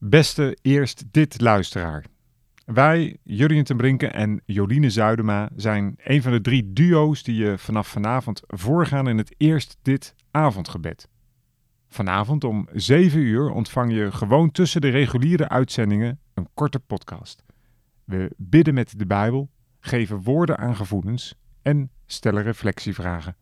Beste 0.00 0.56
eerst 0.62 1.04
dit 1.10 1.40
luisteraar. 1.40 2.04
Wij, 2.64 3.16
Jurien 3.22 3.64
ten 3.64 3.76
Brinken 3.76 4.12
en 4.12 4.40
Joline 4.44 4.90
Zuidema, 4.90 5.48
zijn 5.56 5.94
een 5.96 6.22
van 6.22 6.32
de 6.32 6.40
drie 6.40 6.72
duo's 6.72 7.22
die 7.22 7.34
je 7.34 7.58
vanaf 7.58 7.88
vanavond 7.88 8.40
voorgaan 8.46 9.08
in 9.08 9.18
het 9.18 9.34
eerst 9.36 9.76
dit 9.82 10.14
avondgebed. 10.30 11.08
Vanavond 11.88 12.44
om 12.44 12.68
7 12.72 13.20
uur 13.20 13.50
ontvang 13.50 13.92
je 13.92 14.12
gewoon 14.12 14.50
tussen 14.50 14.80
de 14.80 14.88
reguliere 14.88 15.48
uitzendingen 15.48 16.20
een 16.34 16.48
korte 16.54 16.80
podcast. 16.80 17.44
We 18.04 18.30
bidden 18.36 18.74
met 18.74 18.98
de 18.98 19.06
Bijbel, 19.06 19.50
geven 19.80 20.22
woorden 20.22 20.58
aan 20.58 20.76
gevoelens 20.76 21.34
en 21.62 21.90
stellen 22.06 22.42
reflectievragen. 22.42 23.36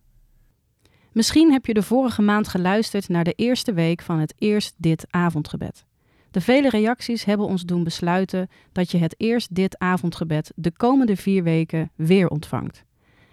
Misschien 1.13 1.53
heb 1.53 1.67
je 1.67 1.75
de 1.75 1.83
vorige 1.83 2.23
maand 2.23 2.49
geluisterd 2.49 3.09
naar 3.09 3.25
de 3.25 3.33
eerste 3.33 3.73
week 3.73 4.03
van 4.03 4.19
het 4.19 4.35
Eerst 4.39 4.75
Dit 4.77 5.07
avondgebed. 5.11 5.86
De 6.37 6.43
vele 6.43 6.69
reacties 6.69 7.25
hebben 7.25 7.47
ons 7.47 7.63
doen 7.63 7.85
besluiten 7.85 8.49
dat 8.73 8.91
je 8.91 8.99
het 8.99 9.15
Eerst 9.19 9.55
Dit 9.55 9.79
avondgebed 9.79 10.53
de 10.57 10.71
komende 10.71 11.17
vier 11.17 11.43
weken 11.43 11.91
weer 11.95 12.29
ontvangt. 12.29 12.85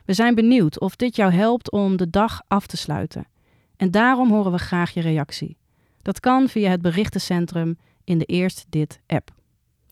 We 0.05 0.13
zijn 0.13 0.35
benieuwd 0.35 0.79
of 0.79 0.95
dit 0.95 1.15
jou 1.15 1.33
helpt 1.33 1.71
om 1.71 1.97
de 1.97 2.09
dag 2.09 2.41
af 2.47 2.67
te 2.67 2.77
sluiten. 2.77 3.27
En 3.75 3.91
daarom 3.91 4.29
horen 4.29 4.51
we 4.51 4.57
graag 4.57 4.91
je 4.91 5.01
reactie. 5.01 5.57
Dat 6.01 6.19
kan 6.19 6.47
via 6.47 6.69
het 6.69 6.81
berichtencentrum 6.81 7.77
in 8.03 8.17
de 8.17 8.25
Eerst 8.25 8.65
Dit 8.69 8.99
app. 9.07 9.31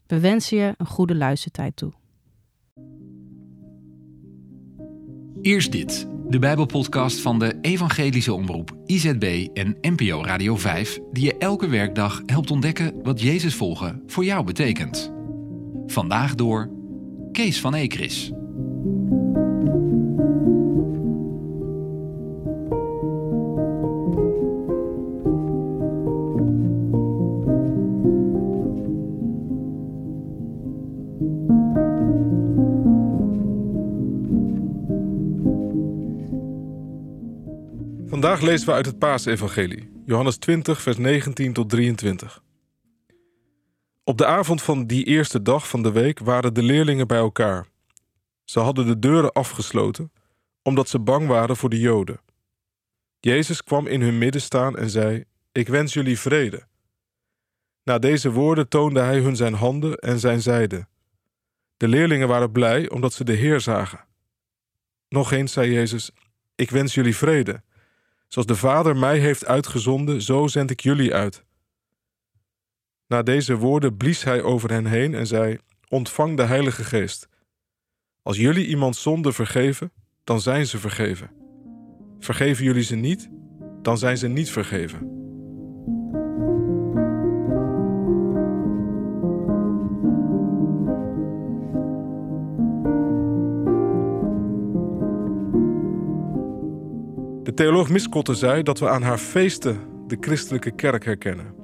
We 0.08 0.20
wensen 0.20 0.58
je 0.58 0.74
een 0.78 0.86
goede 0.86 1.16
luistertijd 1.16 1.76
toe. 1.76 1.94
Eerst 5.42 5.72
dit, 5.72 6.08
de 6.32 6.40
Bijbelpodcast 6.40 7.20
van 7.20 7.40
de 7.40 7.58
Evangelische 7.62 8.34
Omroep 8.34 8.72
IZB 8.86 9.48
en 9.54 9.78
NPO 9.82 10.24
Radio 10.24 10.56
5, 10.56 11.00
die 11.12 11.24
je 11.24 11.38
elke 11.38 11.68
werkdag 11.68 12.22
helpt 12.26 12.52
ontdekken 12.52 13.04
wat 13.04 13.22
Jezus 13.22 13.56
volgen 13.56 14.04
voor 14.08 14.26
jou 14.26 14.46
betekent. 14.46 15.14
Vandaag 15.86 16.36
door 16.36 16.70
Kees 17.32 17.62
van 17.62 17.74
Ekris. 17.74 18.32
Vandaag 38.22 38.42
lezen 38.42 38.68
we 38.68 38.74
uit 38.74 38.86
het 38.86 39.00
Paasevangelie, 39.00 39.92
Johannes 40.06 40.38
20, 40.38 40.82
vers 40.82 40.98
19 40.98 41.54
tot 41.54 41.70
23. 41.70 42.44
Op 44.04 44.18
de 44.18 44.26
avond 44.26 44.62
van 44.62 44.86
die 44.88 45.06
eerste 45.06 45.42
dag 45.42 45.68
van 45.68 45.84
de 45.84 45.92
week 45.92 46.20
waren 46.20 46.54
de 46.54 46.64
leerlingen 46.64 47.08
bij 47.08 47.18
elkaar. 47.18 47.68
Ze 48.44 48.60
hadden 48.60 48.86
de 48.86 49.00
deuren 49.00 49.32
afgesloten, 49.32 50.12
omdat 50.62 50.90
ze 50.90 51.00
bang 51.00 51.28
waren 51.28 51.58
voor 51.58 51.70
de 51.70 51.80
Joden. 51.80 52.22
Jezus 53.20 53.64
kwam 53.64 53.88
in 53.88 54.02
hun 54.02 54.18
midden 54.18 54.42
staan 54.42 54.78
en 54.78 54.90
zei: 54.90 55.24
Ik 55.52 55.68
wens 55.68 55.94
jullie 55.94 56.20
vrede. 56.20 56.68
Na 57.84 58.00
deze 58.00 58.32
woorden 58.32 58.68
toonde 58.68 59.00
hij 59.00 59.20
hun 59.20 59.36
zijn 59.36 59.54
handen 59.54 59.96
en 59.96 60.20
zijn 60.20 60.42
zijde. 60.42 60.88
De 61.78 61.88
leerlingen 61.88 62.28
waren 62.28 62.52
blij 62.52 62.90
omdat 62.90 63.14
ze 63.14 63.24
de 63.24 63.34
Heer 63.34 63.60
zagen. 63.60 64.06
Nog 65.10 65.32
eens 65.32 65.54
zei 65.54 65.72
Jezus: 65.72 66.12
Ik 66.56 66.70
wens 66.70 66.94
jullie 66.94 67.16
vrede. 67.16 67.64
Zoals 68.34 68.48
de 68.48 68.56
Vader 68.56 68.98
mij 68.98 69.20
heeft 69.20 69.46
uitgezonden, 69.46 70.22
zo 70.22 70.48
zend 70.48 70.72
ik 70.72 70.80
jullie 70.80 71.14
uit. 71.14 71.44
Na 73.08 73.24
deze 73.24 73.56
woorden 73.56 73.98
blies 73.98 74.24
hij 74.24 74.42
over 74.42 74.72
hen 74.72 74.86
heen 74.86 75.14
en 75.14 75.28
zei: 75.28 75.58
Ontvang 75.88 76.38
de 76.38 76.44
Heilige 76.44 76.84
Geest. 76.84 77.28
Als 78.22 78.38
jullie 78.38 78.68
iemand 78.68 78.96
zonde 78.96 79.32
vergeven, 79.32 79.92
dan 80.24 80.42
zijn 80.42 80.66
ze 80.66 80.78
vergeven. 80.78 81.32
Vergeven 82.20 82.64
jullie 82.64 82.84
ze 82.84 82.96
niet, 82.96 83.30
dan 83.82 83.98
zijn 83.98 84.18
ze 84.18 84.28
niet 84.28 84.50
vergeven. 84.50 85.11
De 97.52 97.58
theoloog 97.58 97.90
Miskotte 97.90 98.34
zei 98.34 98.64
dat 98.64 98.80
we 98.80 98.90
aan 98.90 99.02
haar 99.02 99.18
feesten 99.18 100.08
de 100.08 100.18
christelijke 100.20 100.76
kerk 100.76 101.06
herkennen. 101.06 101.56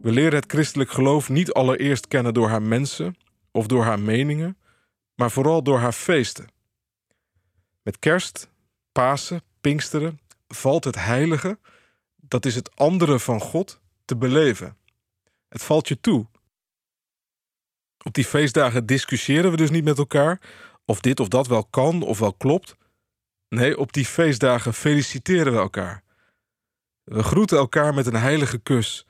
We 0.00 0.10
leren 0.10 0.34
het 0.34 0.50
christelijk 0.50 0.90
geloof 0.90 1.28
niet 1.28 1.52
allereerst 1.52 2.08
kennen 2.08 2.34
door 2.34 2.48
haar 2.48 2.62
mensen 2.62 3.16
of 3.50 3.66
door 3.66 3.84
haar 3.84 4.00
meningen, 4.00 4.58
maar 5.14 5.30
vooral 5.30 5.62
door 5.62 5.78
haar 5.78 5.92
feesten. 5.92 6.46
Met 7.82 7.98
kerst, 7.98 8.50
Pasen, 8.92 9.42
Pinksteren 9.60 10.20
valt 10.48 10.84
het 10.84 10.94
heilige, 10.94 11.58
dat 12.16 12.46
is 12.46 12.54
het 12.54 12.76
andere 12.76 13.18
van 13.18 13.40
God, 13.40 13.80
te 14.04 14.16
beleven. 14.16 14.76
Het 15.48 15.62
valt 15.62 15.88
je 15.88 16.00
toe. 16.00 16.26
Op 18.04 18.14
die 18.14 18.24
feestdagen 18.24 18.86
discussiëren 18.86 19.50
we 19.50 19.56
dus 19.56 19.70
niet 19.70 19.84
met 19.84 19.98
elkaar 19.98 20.40
of 20.84 21.00
dit 21.00 21.20
of 21.20 21.28
dat 21.28 21.46
wel 21.46 21.64
kan 21.64 22.02
of 22.02 22.18
wel 22.18 22.32
klopt. 22.32 22.76
Nee, 23.48 23.78
op 23.78 23.92
die 23.92 24.06
feestdagen 24.06 24.74
feliciteren 24.74 25.52
we 25.52 25.58
elkaar. 25.58 26.02
We 27.04 27.22
groeten 27.22 27.58
elkaar 27.58 27.94
met 27.94 28.06
een 28.06 28.16
heilige 28.16 28.58
kus. 28.58 29.06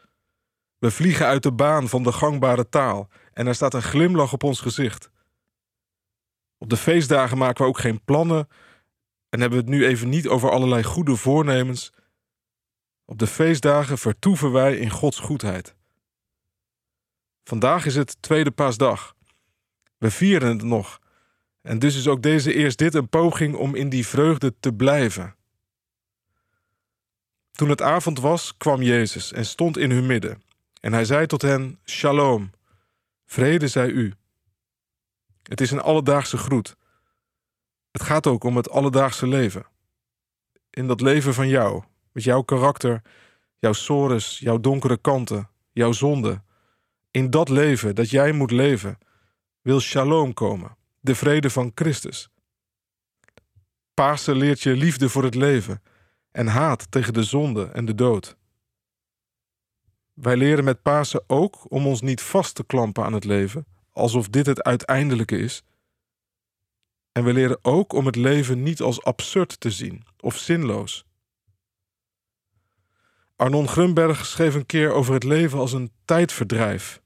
We 0.79 0.91
vliegen 0.91 1.27
uit 1.27 1.43
de 1.43 1.53
baan 1.53 1.89
van 1.89 2.03
de 2.03 2.13
gangbare 2.13 2.69
taal 2.69 3.09
en 3.33 3.47
er 3.47 3.55
staat 3.55 3.75
een 3.75 3.83
glimlach 3.83 4.33
op 4.33 4.43
ons 4.43 4.61
gezicht. 4.61 5.11
Op 6.59 6.69
de 6.69 6.77
feestdagen 6.77 7.39
maken 7.39 7.63
we 7.63 7.69
ook 7.69 7.79
geen 7.79 8.05
plannen 8.05 8.49
en 9.29 9.41
hebben 9.41 9.59
we 9.59 9.65
het 9.65 9.75
nu 9.75 9.87
even 9.87 10.09
niet 10.09 10.29
over 10.29 10.51
allerlei 10.51 10.83
goede 10.83 11.17
voornemens. 11.17 11.93
Op 13.05 13.19
de 13.19 13.27
feestdagen 13.27 13.99
vertoeven 13.99 14.53
wij 14.53 14.77
in 14.77 14.91
Gods 14.91 15.19
goedheid. 15.19 15.75
Vandaag 17.45 17.87
is 17.87 17.95
het 17.95 18.23
tweede 18.23 18.51
paasdag. 18.51 19.15
We 19.99 20.11
vieren 20.11 20.49
het 20.49 20.63
nog 20.63 21.01
en 21.67 21.79
dus 21.79 21.97
is 21.97 22.09
ook 22.09 22.23
deze 22.23 22.55
eerst 22.55 22.79
dit 22.79 22.95
een 22.95 23.09
poging 23.09 23.55
om 23.55 23.75
in 23.75 23.89
die 23.89 24.07
vreugde 24.07 24.55
te 24.61 24.73
blijven. 24.73 25.35
Toen 27.53 27.69
het 27.69 27.83
avond 27.83 28.21
was, 28.21 28.57
kwam 28.57 28.83
Jezus 28.83 29.33
en 29.33 29.47
stond 29.47 29.79
in 29.79 29.91
hun 29.91 30.07
midden. 30.07 30.43
En 30.81 30.93
hij 30.93 31.05
zei 31.05 31.27
tot 31.27 31.43
hen: 31.43 31.79
Shalom, 31.85 32.51
vrede 33.25 33.69
zij 33.69 33.89
u. 33.89 34.15
Het 35.43 35.61
is 35.61 35.71
een 35.71 35.81
alledaagse 35.81 36.37
groet. 36.37 36.77
Het 37.91 38.03
gaat 38.03 38.27
ook 38.27 38.45
om 38.45 38.57
het 38.57 38.71
alledaagse 38.71 39.27
leven. 39.27 39.67
In 40.71 40.87
dat 40.87 41.01
leven 41.01 41.35
van 41.35 41.49
jou, 41.49 41.83
met 42.13 42.25
jouw 42.25 42.43
karakter, 42.43 43.03
jouw 43.59 43.73
sores, 43.73 44.39
jouw 44.39 44.61
donkere 44.61 44.97
kanten, 44.97 45.51
jouw 45.73 45.93
zonde. 45.93 46.43
In 47.11 47.31
dat 47.31 47.49
leven 47.49 47.95
dat 47.95 48.11
jij 48.11 48.33
moet 48.33 48.51
leven, 48.51 48.99
wil 49.61 49.81
shalom 49.81 50.35
komen 50.35 50.77
de 51.07 51.15
vrede 51.15 51.51
van 51.51 51.73
Christus. 51.75 52.29
Pasen 53.95 54.37
leert 54.37 54.63
je 54.63 54.77
liefde 54.77 55.09
voor 55.09 55.25
het 55.25 55.35
leven 55.35 55.83
en 56.31 56.47
haat 56.47 56.91
tegen 56.91 57.13
de 57.13 57.23
zonde 57.23 57.65
en 57.65 57.85
de 57.85 57.95
dood. 57.95 58.37
Wij 60.13 60.37
leren 60.37 60.65
met 60.65 60.83
Pasen 60.83 61.25
ook 61.27 61.71
om 61.73 61.87
ons 61.87 62.01
niet 62.01 62.23
vast 62.23 62.55
te 62.55 62.65
klampen 62.65 63.05
aan 63.05 63.13
het 63.13 63.25
leven, 63.25 63.67
alsof 63.93 64.29
dit 64.29 64.47
het 64.47 64.63
uiteindelijke 64.63 65.39
is. 65.39 65.63
En 67.13 67.25
we 67.25 67.33
leren 67.33 67.59
ook 67.63 67.93
om 67.93 68.07
het 68.07 68.17
leven 68.17 68.63
niet 68.63 68.81
als 68.81 69.03
absurd 69.03 69.61
te 69.61 69.71
zien 69.71 70.05
of 70.21 70.37
zinloos. 70.37 71.05
Arnon 73.37 73.69
Grunberg 73.69 74.27
schreef 74.27 74.55
een 74.55 74.67
keer 74.67 74.93
over 74.93 75.15
het 75.15 75.25
leven 75.25 75.59
als 75.59 75.73
een 75.73 75.93
tijdverdrijf. 76.05 77.03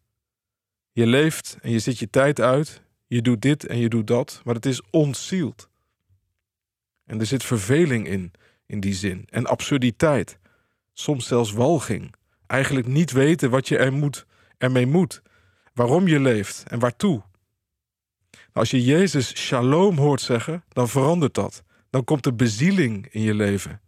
Je 0.93 1.07
leeft 1.07 1.59
en 1.61 1.71
je 1.71 1.79
zit 1.79 1.99
je 1.99 2.11
tijd 2.11 2.41
uit, 2.41 2.83
je 3.11 3.23
doet 3.23 3.43
dit 3.43 3.67
en 3.67 3.79
je 3.79 3.89
doet 3.89 4.07
dat, 4.07 4.41
maar 4.45 4.55
het 4.55 4.67
is 4.67 4.83
ontzield. 4.91 5.69
En 7.05 7.21
er 7.21 7.27
zit 7.27 7.45
verveling 7.45 8.07
in, 8.07 8.33
in 8.67 8.81
die 8.81 8.95
zin, 8.95 9.27
en 9.31 9.47
absurditeit, 9.47 10.39
soms 10.93 11.27
zelfs 11.27 11.53
walging. 11.53 12.15
Eigenlijk 12.47 12.87
niet 12.87 13.11
weten 13.11 13.51
wat 13.51 13.69
je 13.69 13.79
er 13.79 13.93
moet, 13.93 14.27
ermee 14.59 14.87
moet, 14.87 15.23
waarom 15.75 16.09
je 16.09 16.21
leeft 16.21 16.65
en 16.69 16.79
waartoe. 16.79 17.23
als 18.53 18.71
je 18.71 18.85
Jezus 18.85 19.37
shalom 19.37 19.97
hoort 19.97 20.21
zeggen, 20.21 20.65
dan 20.69 20.89
verandert 20.89 21.35
dat. 21.35 21.62
Dan 21.91 22.05
komt 22.05 22.27
er 22.27 22.37
bezieling 22.37 23.07
in 23.11 23.23
je 23.23 23.35
leven. 23.35 23.81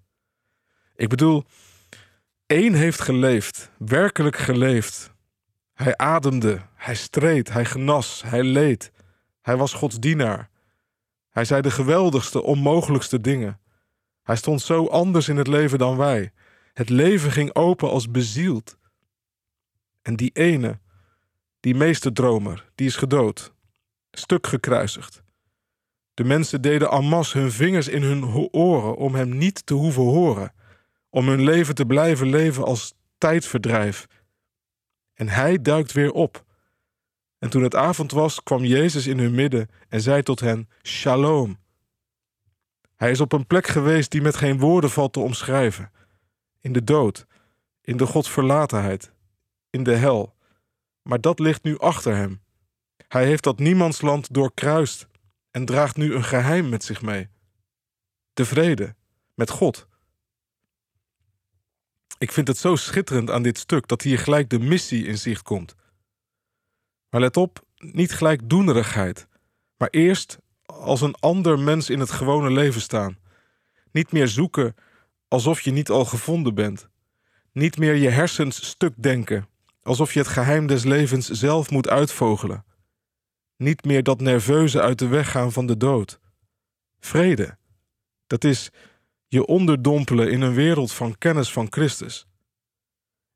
Ik 0.97 1.09
bedoel, 1.09 1.45
één 2.47 2.75
heeft 2.75 3.01
geleefd, 3.01 3.71
werkelijk 3.79 4.37
geleefd. 4.37 5.13
Hij 5.73 5.97
ademde, 5.97 6.61
hij 6.75 6.95
streed, 6.95 7.53
hij 7.53 7.65
genas, 7.65 8.23
hij 8.23 8.43
leed. 8.43 8.92
Hij 9.43 9.57
was 9.57 9.73
Gods 9.73 9.99
dienaar. 9.99 10.51
Hij 11.31 11.45
zei 11.45 11.63
de 11.63 11.71
geweldigste, 11.71 12.43
onmogelijkste 12.43 13.21
dingen. 13.21 13.61
Hij 14.23 14.37
stond 14.37 14.61
zo 14.61 14.87
anders 14.87 15.29
in 15.29 15.37
het 15.37 15.47
leven 15.47 15.79
dan 15.79 15.97
wij. 15.97 16.33
Het 16.73 16.89
leven 16.89 17.31
ging 17.31 17.55
open 17.55 17.91
als 17.91 18.11
bezield. 18.11 18.77
En 20.03 20.17
die 20.17 20.31
ene, 20.33 20.79
die 21.61 21.75
meesterdromer, 21.75 22.71
die 22.75 22.87
is 22.87 22.97
gedood, 22.97 23.53
stuk 24.11 24.47
gekruisigd. 24.47 25.23
De 26.15 26.25
mensen 26.25 26.63
deden 26.63 26.91
en 26.91 27.05
masse 27.05 27.39
hun 27.39 27.53
vingers 27.53 27.89
in 27.89 28.03
hun 28.03 28.25
oren 28.51 28.97
om 28.97 29.15
hem 29.15 29.37
niet 29.37 29.67
te 29.67 29.75
hoeven 29.75 30.03
horen, 30.03 30.55
om 31.11 31.29
hun 31.29 31.43
leven 31.43 31.75
te 31.75 31.87
blijven 31.87 32.29
leven 32.29 32.65
als 32.65 32.95
tijdverdrijf. 33.19 34.07
En 35.15 35.29
hij 35.29 35.63
duikt 35.63 35.93
weer 35.93 36.13
op. 36.13 36.45
En 37.43 37.51
toen 37.51 37.63
het 37.63 37.75
avond 37.75 38.13
was, 38.13 38.43
kwam 38.43 38.65
Jezus 38.65 39.07
in 39.07 39.19
hun 39.19 39.35
midden 39.35 39.69
en 39.89 40.01
zei 40.01 40.23
tot 40.23 40.41
hen: 40.41 40.69
Shalom. 40.83 41.59
Hij 42.97 43.11
is 43.11 43.21
op 43.21 43.33
een 43.33 43.47
plek 43.47 43.67
geweest 43.67 44.11
die 44.11 44.23
met 44.23 44.37
geen 44.37 44.59
woorden 44.59 44.91
valt 44.91 45.13
te 45.13 45.21
omschrijven. 45.21 45.93
In 46.61 46.73
de 46.73 46.85
dood, 46.85 47.27
in 47.81 47.97
de 47.97 48.07
godsverlatenheid, 48.07 49.13
in 49.71 49.83
de 49.83 49.95
hel. 49.95 50.35
Maar 51.03 51.21
dat 51.21 51.39
ligt 51.39 51.63
nu 51.63 51.79
achter 51.79 52.15
hem. 52.17 52.43
Hij 53.09 53.27
heeft 53.27 53.45
dat 53.45 53.59
niemandsland 53.59 54.35
doorkruist 54.35 55.09
en 55.51 55.65
draagt 55.65 55.97
nu 55.97 56.15
een 56.15 56.25
geheim 56.25 56.69
met 56.69 56.85
zich 56.85 57.03
mee. 57.03 57.29
De 58.33 58.45
vrede 58.45 58.95
met 59.35 59.51
God. 59.51 59.89
Ik 62.19 62.33
vind 62.33 62.49
het 62.49 62.59
zo 62.59 62.77
schitterend 62.77 63.31
aan 63.31 63.43
dit 63.43 63.59
stuk 63.59 63.89
dat 63.89 64.03
hier 64.03 64.19
gelijk 64.19 64.51
de 64.51 64.59
missie 64.59 65.07
in 65.07 65.19
zicht 65.19 65.43
komt. 65.43 65.75
Maar 67.13 67.21
let 67.21 67.37
op, 67.37 67.65
niet 67.77 68.13
gelijk 68.13 68.49
doenerigheid, 68.49 69.27
maar 69.77 69.89
eerst 69.91 70.39
als 70.65 71.01
een 71.01 71.15
ander 71.15 71.59
mens 71.59 71.91
in 71.91 72.01
het 72.01 72.11
gewone 72.11 72.51
leven 72.51 72.81
staan. 72.81 73.19
Niet 73.91 74.13
meer 74.13 74.29
zoeken 74.29 74.75
alsof 75.29 75.61
je 75.61 75.71
niet 75.71 75.91
al 75.91 76.05
gevonden 76.05 76.55
bent. 76.55 76.89
Niet 77.53 77.79
meer 77.79 77.95
je 77.95 78.09
hersens 78.09 78.67
stuk 78.67 78.95
denken, 78.97 79.49
alsof 79.83 80.13
je 80.13 80.19
het 80.19 80.29
geheim 80.29 80.67
des 80.67 80.85
levens 80.85 81.29
zelf 81.29 81.71
moet 81.71 81.89
uitvogelen. 81.89 82.65
Niet 83.57 83.85
meer 83.85 84.03
dat 84.03 84.21
nerveuze 84.21 84.81
uit 84.81 84.99
de 84.99 85.07
weg 85.07 85.31
gaan 85.31 85.53
van 85.53 85.67
de 85.67 85.77
dood. 85.77 86.21
Vrede, 87.01 87.57
dat 88.27 88.45
is 88.45 88.71
je 89.29 89.47
onderdompelen 89.47 90.31
in 90.31 90.41
een 90.41 90.55
wereld 90.55 90.93
van 90.93 91.19
kennis 91.19 91.53
van 91.53 91.67
Christus. 91.71 92.27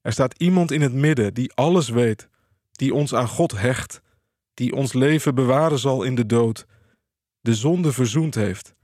Er 0.01 0.13
staat 0.13 0.39
iemand 0.39 0.71
in 0.71 0.81
het 0.81 0.93
midden 0.93 1.35
die 1.35 1.53
alles 1.53 1.89
weet, 1.89 2.29
die 2.77 2.95
ons 2.95 3.15
aan 3.15 3.29
God 3.29 3.53
hecht, 3.53 4.01
die 4.55 4.75
ons 4.75 4.93
leven 4.93 5.35
bewaren 5.35 5.79
zal 5.79 6.03
in 6.03 6.15
de 6.15 6.27
dood, 6.27 6.67
de 7.41 7.55
zonde 7.55 7.93
verzoend 7.93 8.35
heeft. 8.35 8.75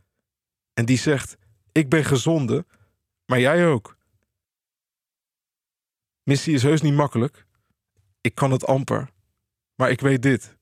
En 0.75 0.85
die 0.85 0.99
zegt: 0.99 1.37
Ik 1.73 1.89
ben 1.89 2.05
gezonde, 2.05 2.67
maar 3.27 3.41
jij 3.41 3.67
ook. 3.67 3.97
Missie 6.23 6.55
is 6.55 6.63
heus 6.63 6.83
niet 6.83 6.95
makkelijk. 6.95 7.47
Ik 8.21 8.35
kan 8.35 8.51
het 8.51 8.67
amper. 8.67 9.11
Maar 9.75 9.91
ik 9.91 10.01
weet 10.01 10.23
dit. 10.23 10.57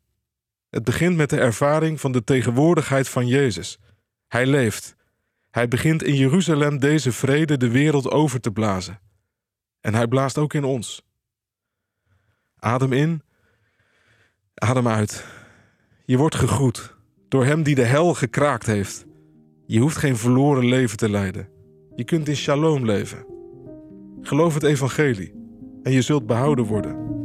Het 0.68 0.84
begint 0.84 1.16
met 1.16 1.30
de 1.30 1.40
ervaring 1.40 2.00
van 2.00 2.12
de 2.12 2.24
tegenwoordigheid 2.24 3.08
van 3.08 3.26
Jezus. 3.26 3.78
Hij 4.26 4.46
leeft. 4.46 4.96
Hij 5.50 5.68
begint 5.68 6.02
in 6.02 6.14
Jeruzalem 6.14 6.78
deze 6.78 7.12
vrede 7.12 7.56
de 7.56 7.68
wereld 7.70 8.10
over 8.10 8.40
te 8.40 8.50
blazen. 8.50 9.00
En 9.80 9.94
hij 9.94 10.08
blaast 10.08 10.38
ook 10.38 10.54
in 10.54 10.64
ons. 10.64 11.02
Adem 12.60 12.92
in, 12.92 13.22
adem 14.54 14.88
uit. 14.88 15.24
Je 16.04 16.16
wordt 16.16 16.34
gegroet 16.34 16.96
door 17.28 17.44
hem 17.44 17.62
die 17.62 17.74
de 17.74 17.84
hel 17.84 18.14
gekraakt 18.14 18.66
heeft. 18.66 19.06
Je 19.66 19.80
hoeft 19.80 19.96
geen 19.96 20.16
verloren 20.16 20.66
leven 20.66 20.96
te 20.96 21.08
leiden. 21.08 21.48
Je 21.96 22.04
kunt 22.04 22.28
in 22.28 22.36
shalom 22.36 22.84
leven. 22.84 23.26
Geloof 24.22 24.54
het 24.54 24.62
evangelie 24.62 25.34
en 25.82 25.92
je 25.92 26.02
zult 26.02 26.26
behouden 26.26 26.64
worden. 26.64 27.19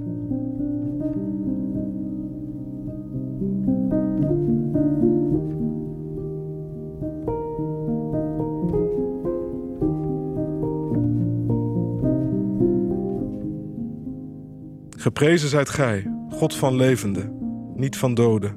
Geprezen 15.05 15.49
zijt 15.49 15.69
gij, 15.69 16.11
God 16.29 16.55
van 16.55 16.75
levenden, 16.75 17.37
niet 17.75 17.97
van 17.97 18.13
doden. 18.13 18.55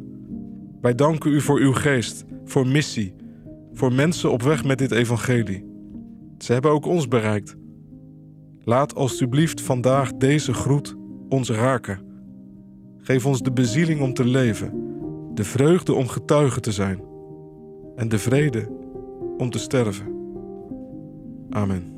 Wij 0.81 0.95
danken 0.95 1.31
u 1.31 1.41
voor 1.41 1.59
uw 1.59 1.73
geest, 1.73 2.25
voor 2.45 2.67
missie, 2.67 3.15
voor 3.73 3.93
mensen 3.93 4.31
op 4.33 4.43
weg 4.43 4.65
met 4.65 4.79
dit 4.79 4.91
evangelie. 4.91 5.65
Ze 6.39 6.53
hebben 6.53 6.71
ook 6.71 6.87
ons 6.87 7.09
bereikt. 7.09 7.57
Laat 8.65 8.95
alstublieft 8.95 9.61
vandaag 9.61 10.13
deze 10.13 10.53
groet 10.53 10.97
ons 11.29 11.51
raken. 11.51 12.01
Geef 12.99 13.27
ons 13.27 13.43
de 13.43 13.53
bezieling 13.53 14.01
om 14.01 14.15
te 14.15 14.25
leven, 14.25 14.73
de 15.35 15.45
vreugde 15.45 15.95
om 15.95 16.09
getuige 16.09 16.61
te 16.61 16.73
zijn 16.73 17.01
en 17.97 18.09
de 18.09 18.19
vrede 18.19 18.69
om 19.39 19.51
te 19.51 19.59
sterven. 19.59 20.07
Amen. 21.51 21.98